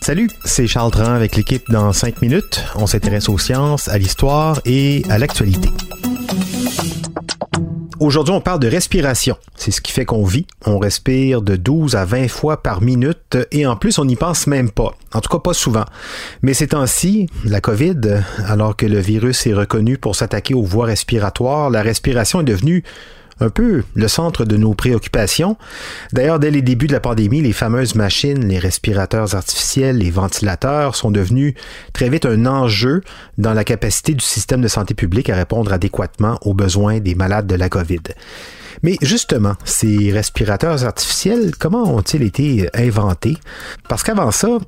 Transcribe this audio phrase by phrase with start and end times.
[0.00, 2.64] Salut, c'est Charles Tran avec l'équipe dans 5 minutes.
[2.74, 5.68] On s'intéresse aux sciences, à l'histoire et à l'actualité.
[8.00, 9.36] Aujourd'hui, on parle de respiration.
[9.56, 10.46] C'est ce qui fait qu'on vit.
[10.64, 14.46] On respire de 12 à 20 fois par minute et en plus, on n'y pense
[14.46, 14.94] même pas.
[15.12, 15.84] En tout cas, pas souvent.
[16.40, 20.86] Mais ces temps-ci, la COVID, alors que le virus est reconnu pour s'attaquer aux voies
[20.86, 22.84] respiratoires, la respiration est devenue
[23.40, 25.56] un peu le centre de nos préoccupations.
[26.12, 30.96] D'ailleurs, dès les débuts de la pandémie, les fameuses machines, les respirateurs artificiels, les ventilateurs
[30.96, 31.54] sont devenus
[31.92, 33.02] très vite un enjeu
[33.36, 37.46] dans la capacité du système de santé publique à répondre adéquatement aux besoins des malades
[37.46, 38.00] de la COVID.
[38.82, 43.36] Mais justement, ces respirateurs artificiels, comment ont-ils été inventés?
[43.88, 44.58] Parce qu'avant ça,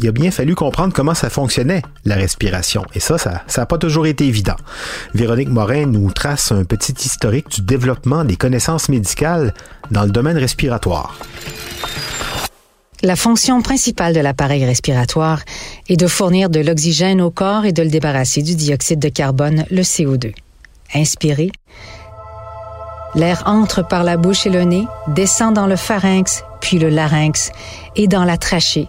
[0.00, 2.84] il a bien fallu comprendre comment ça fonctionnait, la respiration.
[2.94, 4.56] Et ça, ça n'a pas toujours été évident.
[5.14, 9.54] Véronique Morin nous trace un petit historique du développement des connaissances médicales
[9.90, 11.18] dans le domaine respiratoire.
[13.02, 15.42] La fonction principale de l'appareil respiratoire
[15.88, 19.66] est de fournir de l'oxygène au corps et de le débarrasser du dioxyde de carbone,
[19.70, 20.32] le CO2.
[20.94, 21.50] Inspirer,
[23.14, 27.50] L'air entre par la bouche et le nez, descend dans le pharynx, puis le larynx
[27.94, 28.88] et dans la trachée.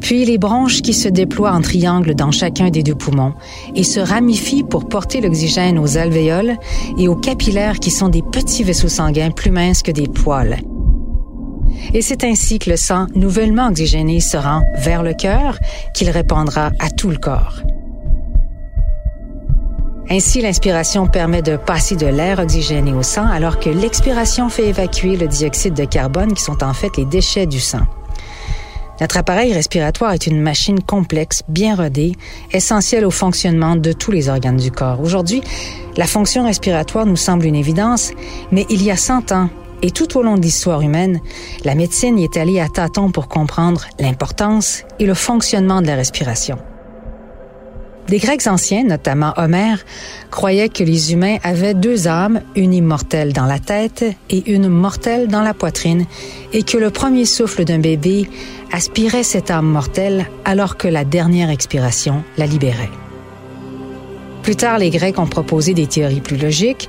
[0.00, 3.34] Puis les bronches qui se déploient en triangle dans chacun des deux poumons
[3.74, 6.56] et se ramifient pour porter l'oxygène aux alvéoles
[6.98, 10.58] et aux capillaires qui sont des petits vaisseaux sanguins plus minces que des poils.
[11.94, 15.58] Et c'est ainsi que le sang nouvellement oxygéné se rend vers le cœur
[15.94, 17.62] qu'il répandra à tout le corps.
[20.14, 25.16] Ainsi, l'inspiration permet de passer de l'air oxygéné au sang, alors que l'expiration fait évacuer
[25.16, 27.86] le dioxyde de carbone, qui sont en fait les déchets du sang.
[29.00, 32.12] Notre appareil respiratoire est une machine complexe, bien rodée,
[32.52, 35.00] essentielle au fonctionnement de tous les organes du corps.
[35.00, 35.42] Aujourd'hui,
[35.96, 38.10] la fonction respiratoire nous semble une évidence,
[38.50, 39.48] mais il y a 100 ans,
[39.80, 41.20] et tout au long de l'histoire humaine,
[41.64, 45.96] la médecine y est allée à tâtons pour comprendre l'importance et le fonctionnement de la
[45.96, 46.58] respiration.
[48.12, 49.86] Les Grecs anciens, notamment Homère,
[50.30, 55.28] croyaient que les humains avaient deux âmes, une immortelle dans la tête et une mortelle
[55.28, 56.04] dans la poitrine,
[56.52, 58.28] et que le premier souffle d'un bébé
[58.70, 62.90] aspirait cette âme mortelle alors que la dernière expiration la libérait.
[64.42, 66.88] Plus tard, les Grecs ont proposé des théories plus logiques,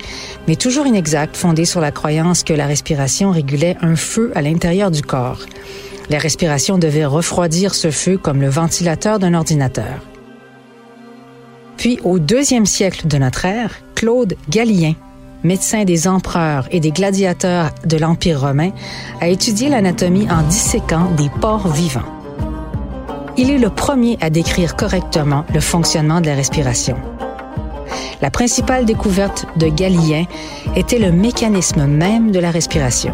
[0.50, 4.92] mais toujours inexactes, fondées sur la croyance que la respiration régulait un feu à l'intérieur
[4.92, 5.40] du corps.
[6.10, 10.02] La respiration devait refroidir ce feu comme le ventilateur d'un ordinateur.
[11.84, 14.94] Puis, au deuxième siècle de notre ère, Claude Gallien,
[15.44, 18.72] médecin des empereurs et des gladiateurs de l'Empire romain,
[19.20, 22.08] a étudié l'anatomie en disséquant des porcs vivants.
[23.36, 26.96] Il est le premier à décrire correctement le fonctionnement de la respiration.
[28.22, 30.24] La principale découverte de Galien
[30.78, 33.12] était le mécanisme même de la respiration.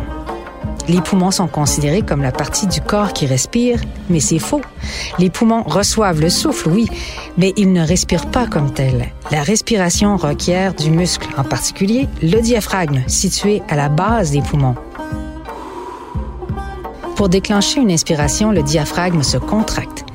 [0.90, 3.80] Les poumons sont considérés comme la partie du corps qui respire,
[4.10, 4.62] mais c'est faux.
[5.20, 6.88] Les poumons reçoivent le souffle, oui,
[7.38, 9.10] mais ils ne respirent pas comme tel.
[9.30, 14.76] La respiration requiert du muscle, en particulier le diaphragme, situé à la base des poumons.
[17.16, 20.06] Pour déclencher une inspiration, le diaphragme se contracte,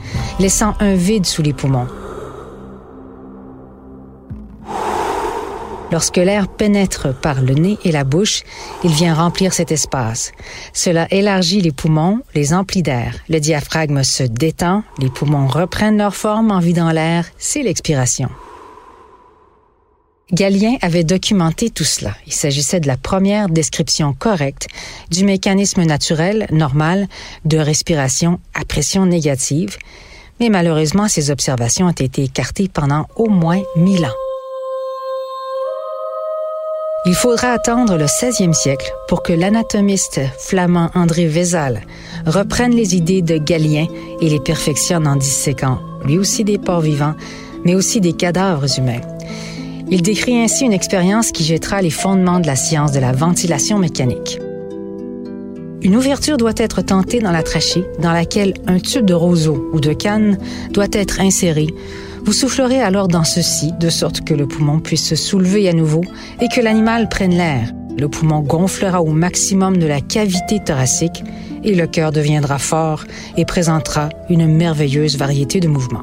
[0.41, 1.87] laissant un vide sous les poumons.
[5.95, 8.43] Lorsque l'air pénètre par le nez et la bouche,
[8.83, 10.33] il vient remplir cet espace.
[10.73, 13.15] Cela élargit les poumons, les emplit d'air.
[13.29, 18.29] Le diaphragme se détend, les poumons reprennent leur forme en vidant l'air, c'est l'expiration.
[20.33, 22.17] Galien avait documenté tout cela.
[22.27, 24.67] Il s'agissait de la première description correcte
[25.13, 27.07] du mécanisme naturel, normal,
[27.45, 29.77] de respiration à pression négative,
[30.41, 34.34] mais malheureusement, ces observations ont été écartées pendant au moins mille ans.
[37.07, 41.83] Il faudra attendre le 16e siècle pour que l'anatomiste flamand André Vézal
[42.25, 43.87] reprenne les idées de Galien
[44.23, 47.15] et les perfectionne en disséquant, lui aussi des porcs vivants,
[47.67, 49.03] mais aussi des cadavres humains.
[49.91, 53.79] Il décrit ainsi une expérience qui jettera les fondements de la science de la ventilation
[53.79, 54.39] mécanique.
[55.83, 59.81] Une ouverture doit être tentée dans la trachée, dans laquelle un tube de roseau ou
[59.81, 60.39] de canne
[60.71, 61.67] doit être inséré
[62.25, 66.01] vous soufflerez alors dans ceci, de sorte que le poumon puisse se soulever à nouveau
[66.41, 67.73] et que l'animal prenne l'air.
[67.97, 71.23] le poumon gonflera au maximum de la cavité thoracique
[71.63, 73.05] et le cœur deviendra fort
[73.37, 76.03] et présentera une merveilleuse variété de mouvements.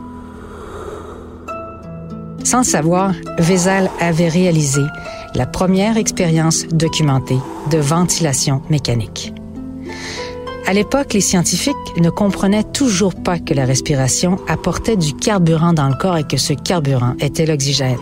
[2.44, 4.82] Sans savoir, Vézal avait réalisé
[5.36, 7.40] la première expérience documentée
[7.70, 9.34] de ventilation mécanique.
[10.68, 15.90] À l'époque, les scientifiques ne comprenaient toujours pas que la respiration apportait du carburant dans
[15.90, 17.98] le corps et que ce carburant était l'oxygène.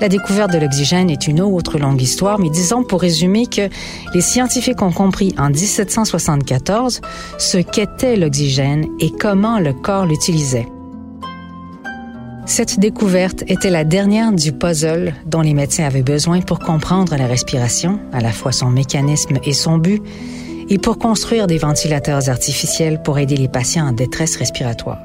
[0.00, 3.68] La découverte de l'oxygène est une autre longue histoire, mais disons pour résumer que
[4.14, 7.02] les scientifiques ont compris en 1774
[7.38, 10.66] ce qu'était l'oxygène et comment le corps l'utilisait.
[12.46, 17.26] Cette découverte était la dernière du puzzle dont les médecins avaient besoin pour comprendre la
[17.26, 20.02] respiration, à la fois son mécanisme et son but,
[20.70, 25.02] et pour construire des ventilateurs artificiels pour aider les patients en détresse respiratoire.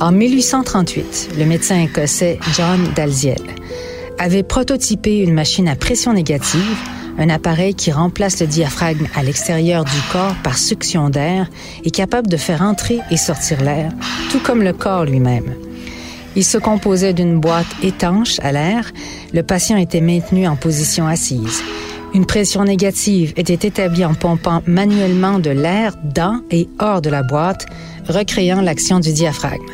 [0.00, 3.42] En 1838, le médecin écossais John Dalziel
[4.18, 6.76] avait prototypé une machine à pression négative
[7.18, 11.50] un appareil qui remplace le diaphragme à l'extérieur du corps par succion d'air
[11.84, 13.90] est capable de faire entrer et sortir l'air,
[14.30, 15.52] tout comme le corps lui-même.
[16.36, 18.92] Il se composait d'une boîte étanche à l'air.
[19.32, 21.60] Le patient était maintenu en position assise.
[22.14, 27.22] Une pression négative était établie en pompant manuellement de l'air dans et hors de la
[27.22, 27.66] boîte,
[28.08, 29.64] recréant l'action du diaphragme.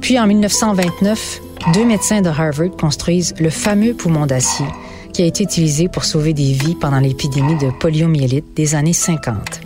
[0.00, 1.40] Puis en 1929,
[1.74, 4.66] deux médecins de Harvard construisent le fameux poumon d'acier
[5.12, 9.60] qui a été utilisé pour sauver des vies pendant l'épidémie de poliomyélite des années 50.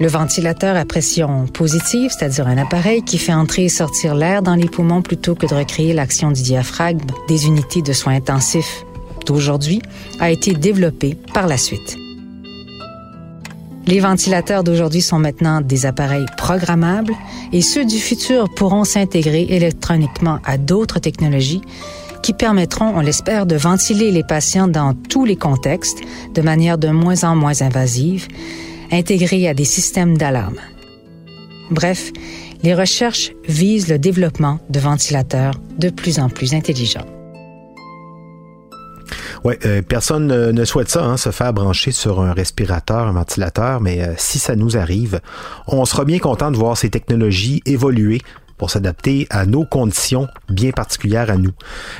[0.00, 4.54] Le ventilateur à pression positive, c'est-à-dire un appareil qui fait entrer et sortir l'air dans
[4.54, 8.84] les poumons plutôt que de recréer l'action du diaphragme des unités de soins intensifs
[9.28, 9.80] d'aujourd'hui,
[10.20, 11.96] a été développé par la suite.
[13.86, 17.14] Les ventilateurs d'aujourd'hui sont maintenant des appareils programmables
[17.52, 21.62] et ceux du futur pourront s'intégrer électroniquement à d'autres technologies
[22.22, 26.00] qui permettront, on l'espère, de ventiler les patients dans tous les contextes
[26.34, 28.28] de manière de moins en moins invasive,
[28.90, 30.60] intégrés à des systèmes d'alarme.
[31.70, 32.12] Bref,
[32.62, 37.17] les recherches visent le développement de ventilateurs de plus en plus intelligents.
[39.44, 43.80] Oui, euh, personne ne souhaite ça, hein, se faire brancher sur un respirateur, un ventilateur,
[43.80, 45.20] mais euh, si ça nous arrive,
[45.66, 48.22] on sera bien content de voir ces technologies évoluer
[48.56, 51.52] pour s'adapter à nos conditions bien particulières à nous.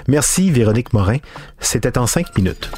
[0.08, 1.18] Merci Véronique Morin.
[1.60, 2.70] C'était en cinq minutes.